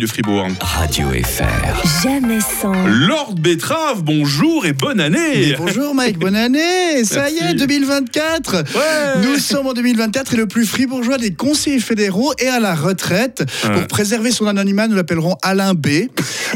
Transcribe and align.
du 0.00 0.06
Fribourg. 0.06 0.48
Radio 0.62 1.08
FR. 1.10 2.02
Jamais 2.02 2.38
sans. 2.40 2.72
Lord 2.86 3.34
Betrave, 3.34 4.02
bonjour 4.02 4.64
et 4.64 4.72
bonne 4.72 4.98
année. 4.98 5.54
Bonjour 5.58 5.94
Mike, 5.94 6.18
bonne 6.18 6.36
année 6.36 7.04
Ça 7.04 7.28
y 7.28 7.36
est, 7.36 7.40
Merci. 7.42 7.56
2024 7.56 8.56
Ouais. 8.74 9.22
Nous 9.22 9.36
sommes 9.38 9.66
en 9.66 9.74
2024 9.74 10.32
et 10.32 10.36
le 10.38 10.46
plus 10.46 10.64
fribourgeois 10.64 11.18
des 11.18 11.34
conseillers 11.34 11.80
fédéraux 11.80 12.32
est 12.38 12.48
à 12.48 12.60
la 12.60 12.74
retraite. 12.74 13.44
Ouais. 13.64 13.72
Pour 13.74 13.86
préserver 13.88 14.30
son 14.30 14.46
anonymat, 14.46 14.88
nous 14.88 14.96
l'appellerons 14.96 15.36
Alain 15.42 15.74
B. 15.74 15.88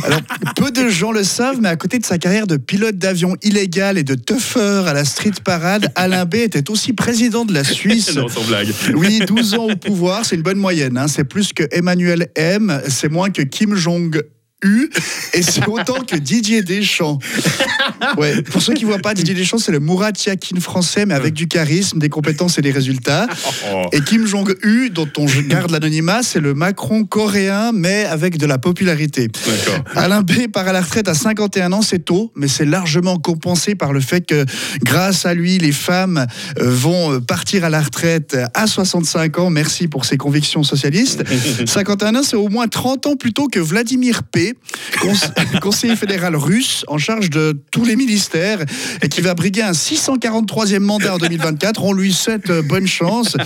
Alors, 0.05 0.21
peu 0.57 0.71
de 0.71 0.89
gens 0.89 1.13
le 1.13 1.23
savent, 1.23 1.59
mais 1.61 1.69
à 1.69 1.77
côté 1.77 1.99
de 1.99 2.07
sa 2.07 2.17
carrière 2.17 2.47
de 2.47 2.57
pilote 2.57 2.97
d'avion 2.97 3.37
illégal 3.43 3.99
et 3.99 4.05
de 4.05 4.15
tuffeur 4.15 4.87
à 4.87 4.95
la 4.95 5.05
street 5.05 5.33
parade, 5.45 5.93
Alain 5.97 6.25
B 6.25 6.37
était 6.37 6.71
aussi 6.71 6.95
président 6.95 7.45
de 7.45 7.53
la 7.53 7.63
Suisse. 7.65 8.15
Non, 8.15 8.29
sans 8.29 8.45
blague. 8.45 8.69
Oui, 8.95 9.19
12 9.27 9.55
ans 9.55 9.67
au 9.71 9.77
pouvoir, 9.77 10.25
c'est 10.25 10.37
une 10.37 10.43
bonne 10.43 10.57
moyenne. 10.59 10.97
hein. 10.97 11.09
C'est 11.09 11.25
plus 11.25 11.53
que 11.53 11.65
Emmanuel 11.73 12.29
M, 12.37 12.81
c'est 12.89 13.11
moins 13.11 13.29
Kim 13.43 13.75
Jong. 13.77 14.15
U 14.65 14.91
et 15.33 15.43
c'est 15.43 15.67
autant 15.69 16.03
que 16.05 16.17
Didier 16.17 16.63
Deschamps. 16.63 17.19
Ouais. 18.19 18.43
Pour 18.43 18.63
ceux 18.63 18.75
qui 18.75 18.85
ne 18.85 18.91
voient 18.91 18.99
pas, 18.99 19.15
Didier 19.15 19.35
Deschamps, 19.35 19.59
c'est 19.59 19.73
le 19.73 19.81
Murat 19.81 20.13
Yakin 20.27 20.61
français, 20.61 21.07
mais 21.07 21.15
avec 21.15 21.35
du 21.35 21.49
charisme, 21.49 21.99
des 21.99 22.09
compétences 22.09 22.59
et 22.59 22.63
des 22.63 22.71
résultats. 22.71 23.27
Et 23.93 24.01
Kim 24.01 24.27
Jong-u, 24.27 24.91
dont 24.91 25.09
on 25.17 25.27
garde 25.49 25.71
l'anonymat, 25.71 26.23
c'est 26.23 26.41
le 26.41 26.55
Macron 26.55 27.05
coréen, 27.05 27.73
mais 27.73 28.05
avec 28.05 28.39
de 28.39 28.47
la 28.47 28.59
popularité. 28.59 29.29
Alain 29.95 30.23
B 30.23 30.49
part 30.53 30.69
à 30.69 30.73
la 30.73 30.81
retraite 30.81 31.09
à 31.09 31.15
51 31.15 31.73
ans, 31.73 31.83
c'est 31.83 32.05
tôt, 32.05 32.33
mais 32.37 32.49
c'est 32.49 32.65
largement 32.65 33.19
compensé 33.19 33.75
par 33.75 33.93
le 33.93 34.01
fait 34.01 34.27
que 34.27 34.45
grâce 34.83 35.27
à 35.27 35.35
lui, 35.35 35.59
les 35.59 35.73
femmes 35.73 36.27
euh, 36.61 36.71
vont 36.71 37.13
euh, 37.13 37.21
partir 37.21 37.65
à 37.65 37.71
la 37.71 37.81
retraite 37.81 38.37
à 38.55 38.67
65 38.67 39.39
ans. 39.39 39.51
Merci 39.51 39.89
pour 39.89 40.05
ses 40.05 40.17
convictions 40.17 40.63
socialistes. 40.63 41.25
51 41.67 42.15
ans, 42.17 42.23
c'est 42.23 42.37
au 42.37 42.49
moins 42.49 42.69
30 42.69 43.07
ans 43.07 43.17
plus 43.17 43.33
tôt 43.33 43.49
que 43.49 43.61
Vladimir 43.61 44.23
P, 44.23 44.54
cons- 45.01 45.13
conseiller 45.61 45.97
fédéral 45.97 46.37
russe 46.37 46.85
en 46.89 46.99
charge 46.99 47.31
de 47.31 47.57
tous 47.71 47.85
les 47.85 47.97
ministères 47.97 48.59
et 49.03 49.09
qui 49.09 49.21
va 49.21 49.35
briguer 49.35 49.63
un 49.63 49.73
643e 49.73 50.79
mandat 50.81 51.15
en 51.15 51.19
2024. 51.19 51.83
On 51.83 51.93
lui 51.93 52.13
souhaite 52.13 52.51
euh, 52.51 52.63
bonne 52.63 52.87
chance, 52.87 53.37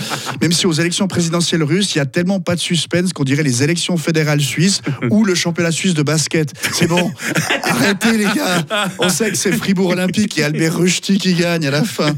même 0.41 0.51
si 0.51 0.67
aux 0.67 0.73
élections 0.73 1.07
présidentielles 1.07 1.63
russes, 1.63 1.95
il 1.95 1.99
y 1.99 2.01
a 2.01 2.05
tellement 2.05 2.39
pas 2.39 2.55
de 2.55 2.59
suspense 2.59 3.13
qu'on 3.13 3.23
dirait 3.23 3.43
les 3.43 3.63
élections 3.63 3.97
fédérales 3.97 4.41
suisses 4.41 4.81
ou 5.09 5.23
le 5.25 5.35
championnat 5.35 5.71
suisse 5.71 5.93
de 5.93 6.03
basket. 6.03 6.53
C'est 6.73 6.87
bon, 6.87 7.11
arrêtez 7.63 8.17
les 8.17 8.25
gars. 8.25 8.65
On 8.99 9.09
sait 9.09 9.31
que 9.31 9.37
c'est 9.37 9.51
Fribourg 9.51 9.89
Olympique 9.89 10.37
et 10.37 10.43
Albert 10.43 10.77
Rusty 10.77 11.17
qui 11.17 11.33
gagne 11.33 11.65
à 11.67 11.71
la 11.71 11.83
fin. 11.83 12.13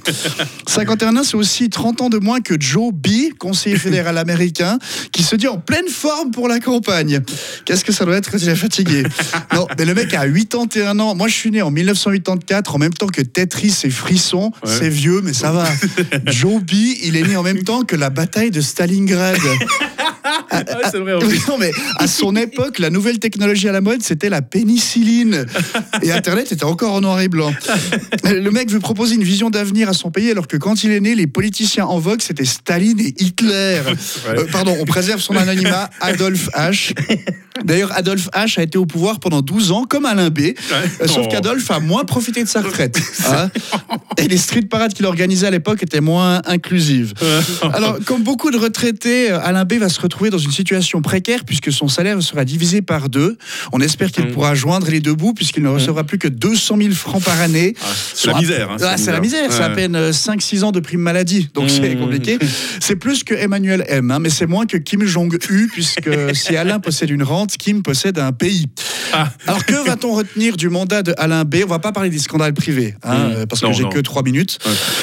51 0.67 1.15
ans, 1.17 1.23
c'est 1.23 1.35
aussi 1.35 1.69
30 1.69 2.01
ans 2.01 2.09
de 2.09 2.17
moins 2.17 2.41
que 2.41 2.55
Joe 2.59 2.91
B, 2.93 3.33
conseiller 3.37 3.77
fédéral 3.77 4.17
américain, 4.17 4.77
qui 5.11 5.23
se 5.23 5.35
dit 5.35 5.47
en 5.47 5.57
pleine 5.57 5.87
forme 5.87 6.31
pour 6.31 6.47
la 6.47 6.59
campagne. 6.59 7.21
Qu'est-ce 7.65 7.85
que 7.85 7.91
ça 7.91 8.05
doit 8.05 8.15
être 8.17 8.31
quand 8.31 8.37
il 8.37 8.49
est 8.49 8.55
fatigué 8.55 8.80
Non, 9.53 9.67
mais 9.77 9.85
le 9.85 9.93
mec 9.93 10.13
a 10.13 10.27
81 10.27 10.99
ans. 10.99 11.15
Moi, 11.15 11.27
je 11.27 11.33
suis 11.35 11.51
né 11.51 11.61
en 11.61 11.71
1984, 11.71 12.75
en 12.75 12.77
même 12.77 12.93
temps 12.93 13.07
que 13.07 13.21
Tetris 13.21 13.75
et 13.83 13.89
Frisson. 13.89 14.51
Ouais. 14.63 14.71
C'est 14.79 14.89
vieux, 14.89 15.21
mais 15.21 15.33
ça 15.33 15.51
va. 15.51 15.67
Joe 16.27 16.61
B, 16.61 16.71
il 17.03 17.15
est 17.15 17.23
né 17.23 17.35
en 17.35 17.43
même 17.43 17.63
temps 17.63 17.83
que 17.83 17.95
la 17.95 18.09
bataille 18.09 18.51
de 18.51 18.61
Stalingrad. 18.61 19.37
Ah 20.53 20.63
ouais, 20.67 20.83
c'est 20.91 20.99
vrai. 20.99 21.13
en 21.13 21.19
Oui, 21.19 21.29
plus. 21.29 21.47
non, 21.47 21.57
mais 21.57 21.71
à 21.97 22.07
son 22.07 22.35
époque, 22.35 22.77
la 22.79 22.89
nouvelle 22.89 23.19
technologie 23.19 23.67
à 23.69 23.71
la 23.71 23.81
mode, 23.81 24.01
c'était 24.03 24.29
la 24.29 24.41
pénicilline. 24.41 25.45
Et 26.03 26.11
Internet 26.11 26.51
était 26.51 26.63
encore 26.65 26.93
en 26.93 27.01
noir 27.01 27.19
et 27.21 27.27
blanc. 27.29 27.53
Le 28.25 28.49
mec 28.49 28.69
veut 28.69 28.79
proposer 28.79 29.15
une 29.15 29.23
vision 29.23 29.49
d'avenir 29.49 29.89
à 29.89 29.93
son 29.93 30.11
pays, 30.11 30.29
alors 30.29 30.47
que 30.47 30.57
quand 30.57 30.83
il 30.83 30.91
est 30.91 30.99
né, 30.99 31.15
les 31.15 31.27
politiciens 31.27 31.85
en 31.85 31.99
vogue, 31.99 32.21
c'était 32.21 32.45
Staline 32.45 32.99
et 32.99 33.13
Hitler. 33.17 33.81
Euh, 34.27 34.45
pardon, 34.51 34.75
on 34.79 34.85
préserve 34.85 35.21
son 35.21 35.35
anonymat, 35.35 35.89
Adolphe 36.01 36.49
H. 36.53 36.93
D'ailleurs, 37.63 37.91
Adolphe 37.95 38.29
H 38.33 38.59
a 38.59 38.63
été 38.63 38.77
au 38.77 38.85
pouvoir 38.85 39.19
pendant 39.19 39.41
12 39.41 39.71
ans, 39.71 39.83
comme 39.85 40.05
Alain 40.05 40.29
B. 40.29 40.39
Euh, 40.39 41.07
sauf 41.07 41.25
Oh. 41.25 41.27
qu'Adolphe 41.29 41.69
a 41.71 41.79
moins 41.79 42.03
profité 42.05 42.43
de 42.43 42.47
sa 42.49 42.61
retraite. 42.61 42.99
hein. 43.29 43.49
Et 44.17 44.27
les 44.27 44.37
street 44.37 44.63
parades 44.63 44.93
qu'il 44.93 45.05
organisait 45.05 45.47
à 45.47 45.51
l'époque 45.51 45.83
étaient 45.83 46.01
moins 46.01 46.41
inclusives. 46.45 47.13
Alors, 47.73 47.97
comme 48.05 48.23
beaucoup 48.23 48.51
de 48.51 48.57
retraités, 48.57 49.31
euh, 49.31 49.39
Alain 49.41 49.65
B 49.65 49.73
va 49.73 49.89
se 49.89 49.99
retrouver 50.01 50.29
dans 50.29 50.37
une 50.37 50.51
situation 50.51 51.01
précaire 51.01 51.43
puisque 51.45 51.71
son 51.71 51.87
salaire 51.87 52.21
sera 52.21 52.45
divisé 52.45 52.81
par 52.81 53.09
deux. 53.09 53.37
On 53.71 53.79
espère 53.81 54.11
qu'il 54.11 54.25
Mm. 54.25 54.31
pourra 54.31 54.55
joindre 54.55 54.89
les 54.89 54.99
deux 54.99 55.13
bouts 55.13 55.33
puisqu'il 55.33 55.63
ne 55.63 55.69
recevra 55.69 56.03
plus 56.03 56.17
que 56.17 56.27
200 56.27 56.77
000 56.77 56.93
francs 56.93 57.23
par 57.23 57.39
année. 57.41 57.75
Ah, 57.81 57.85
c'est 58.13 58.27
la 58.27 58.39
misère. 58.39 58.71
hein, 58.71 58.77
Ah, 58.81 58.97
c'est 58.97 59.11
la 59.11 59.19
misère, 59.19 59.51
c'est 59.51 59.63
à 59.63 59.69
peine 59.69 60.11
5-6 60.11 60.63
ans 60.63 60.71
de 60.71 60.79
prime 60.79 61.01
maladie, 61.01 61.49
donc 61.53 61.69
c'est 61.69 61.81
Mm. 61.95 61.99
compliqué. 61.99 62.37
C'est 62.79 62.95
plus 62.95 63.23
que 63.23 63.33
Emmanuel 63.33 63.83
M, 63.87 64.09
hein, 64.11 64.19
mais 64.19 64.29
c'est 64.29 64.47
moins 64.47 64.65
que 64.65 64.77
Kim 64.77 65.03
Jong-u, 65.05 65.69
puisque 65.71 66.09
si 66.33 66.55
Alain 66.55 66.79
possède 66.79 67.09
une 67.09 67.23
rente, 67.23 67.40
Kim 67.47 67.83
possède 67.83 68.19
un 68.19 68.31
pays. 68.31 68.65
Ah. 69.13 69.29
Alors 69.47 69.65
que 69.65 69.73
va-t-on 69.85 70.13
retenir 70.13 70.55
du 70.57 70.69
mandat 70.69 71.03
de 71.03 71.13
Alain 71.17 71.43
B? 71.43 71.57
On 71.63 71.67
va 71.67 71.79
pas 71.79 71.91
parler 71.91 72.09
des 72.09 72.19
scandales 72.19 72.53
privés, 72.53 72.95
hein, 73.03 73.15
Mm. 73.29 73.31
euh, 73.35 73.45
parce 73.45 73.61
que 73.61 73.71
j'ai 73.73 73.83
que 73.89 73.99
3 73.99 74.23
minutes. 74.23 74.57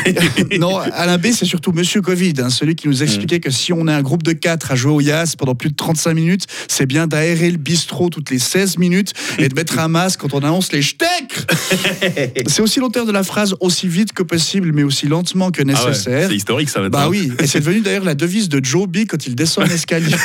non, 0.59 0.79
Alain 0.79 1.19
B, 1.19 1.27
c'est 1.33 1.45
surtout 1.45 1.73
Monsieur 1.73 2.01
Covid, 2.01 2.35
hein, 2.39 2.51
celui 2.51 2.75
qui 2.75 2.89
nous 2.89 3.03
expliquait 3.03 3.41
que 3.41 3.51
si 3.51 3.73
on 3.73 3.87
est 3.89 3.93
un 3.93 4.03
groupe 4.03 4.23
de 4.23 4.33
4 4.33 4.73
à 4.73 4.77
jouer 4.77 4.93
au 4.93 5.01
Yas 5.01 5.35
pendant 5.37 5.55
plus 5.55 5.71
de 5.71 5.75
35 5.77 6.15
minutes, 6.15 6.47
c'est 6.69 6.87
bien 6.87 7.07
d'aérer 7.07 7.51
le 7.51 7.59
bistrot 7.59 8.09
toutes 8.09 8.31
les 8.31 8.39
16 8.39 8.79
minutes 8.79 9.13
et 9.39 9.49
de 9.49 9.55
mettre 9.55 9.79
un 9.79 9.89
masque 9.89 10.21
quand 10.21 10.33
on 10.35 10.39
annonce 10.41 10.73
les 10.73 10.83
steaks 10.83 11.47
C'est 12.47 12.63
aussi 12.63 12.81
l'auteur 12.81 13.05
de 13.07 13.13
la 13.13 13.23
phrase 13.23 13.55
aussi 13.61 13.89
vite 13.89 14.13
que 14.13 14.23
possible, 14.23 14.73
mais 14.73 14.83
aussi 14.85 15.07
lentement 15.07 15.51
que 15.51 15.63
Ah 15.63 15.65
ouais, 15.67 15.73
nécessaire. 15.91 16.29
c'est 16.31 16.37
historique, 16.37 16.71
ça 16.71 16.81
va 16.81 16.87
être. 16.87 16.93
Bah 16.93 17.09
oui, 17.09 17.31
et 17.41 17.47
c'est 17.47 17.61
devenu 17.61 17.81
d'ailleurs 17.81 18.05
la 18.05 18.15
devise 18.15 18.49
de 18.49 18.65
Joe 18.65 18.87
B 18.89 18.99
quand 19.09 19.27
il 19.27 19.35
descend 19.35 19.69
l'escalier. 19.69 20.15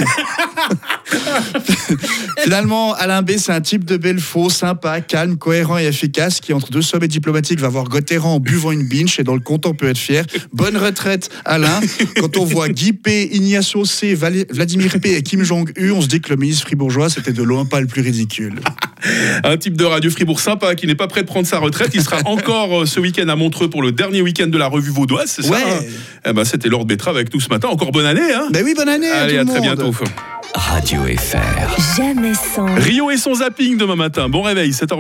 Finalement, 2.43 2.93
Alain 2.95 3.21
B, 3.21 3.31
c'est 3.37 3.51
un 3.51 3.61
type 3.61 3.85
de 3.85 3.97
Belfaux, 3.97 4.49
sympa, 4.49 5.01
calme, 5.01 5.37
cohérent 5.37 5.77
et 5.77 5.85
efficace 5.85 6.39
qui, 6.39 6.53
entre 6.53 6.71
deux 6.71 6.81
sommets 6.81 7.07
diplomatiques, 7.07 7.59
va 7.59 7.69
voir 7.69 7.85
Gauthieron 7.85 8.29
en 8.35 8.39
buvant 8.39 8.71
une 8.71 8.87
binge 8.87 9.19
et 9.19 9.23
dans 9.23 9.33
le 9.35 9.39
compte, 9.39 9.65
on 9.65 9.73
peut 9.73 9.87
être 9.89 9.97
fier. 9.97 10.25
Bonne 10.51 10.77
retraite, 10.77 11.29
Alain. 11.45 11.79
Quand 12.19 12.37
on 12.37 12.45
voit 12.45 12.69
Guy 12.69 12.93
P, 12.93 13.29
Ignacio 13.31 13.85
C, 13.85 14.13
Val- 14.15 14.45
Vladimir 14.49 14.91
P 15.01 15.15
et 15.15 15.21
Kim 15.23 15.43
Jong-u, 15.43 15.91
on 15.91 16.01
se 16.01 16.07
dit 16.07 16.21
que 16.21 16.29
le 16.29 16.35
ministre 16.37 16.65
fribourgeois, 16.67 17.09
c'était 17.09 17.33
de 17.33 17.43
loin 17.43 17.65
pas 17.65 17.79
le 17.81 17.87
plus 17.87 18.01
ridicule. 18.01 18.55
Un 19.43 19.57
type 19.57 19.75
de 19.75 19.83
Radio 19.83 20.09
Fribourg 20.09 20.39
sympa 20.39 20.75
qui 20.75 20.87
n'est 20.87 20.95
pas 20.95 21.07
prêt 21.07 21.21
de 21.23 21.27
prendre 21.27 21.45
sa 21.45 21.59
retraite. 21.59 21.91
Il 21.93 22.01
sera 22.01 22.19
encore 22.25 22.81
euh, 22.83 22.85
ce 22.85 22.99
week-end 23.01 23.27
à 23.27 23.35
Montreux 23.35 23.69
pour 23.69 23.81
le 23.81 23.91
dernier 23.91 24.21
week-end 24.21 24.47
de 24.47 24.57
la 24.57 24.67
revue 24.67 24.91
vaudoise, 24.91 25.29
c'est 25.29 25.41
ça 25.43 25.55
hein? 25.55 25.79
Eh 26.25 26.31
ben, 26.33 26.45
C'était 26.45 26.69
Lord 26.69 26.85
Betrave 26.85 27.15
avec 27.17 27.33
nous 27.33 27.39
ce 27.41 27.49
matin. 27.49 27.67
Encore 27.67 27.91
bonne 27.91 28.05
année. 28.05 28.33
Hein? 28.33 28.47
Ben 28.51 28.63
oui, 28.63 28.73
bonne 28.75 28.87
année 28.89 29.09
Allez, 29.09 29.37
à 29.37 29.41
à 29.41 29.43
tout 29.43 29.51
le 29.53 29.59
très 29.59 29.67
monde. 29.67 29.77
bientôt. 29.77 29.93
Radio 30.55 31.01
FR. 31.05 31.97
Jamais 31.97 32.33
sans. 32.35 32.75
Rio 32.75 33.09
et 33.09 33.17
son 33.17 33.33
zapping 33.33 33.75
demain 33.75 33.95
matin. 33.95 34.29
Bon 34.29 34.43
réveil, 34.43 34.69
7h. 34.71 34.91